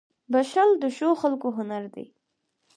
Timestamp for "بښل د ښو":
0.31-1.09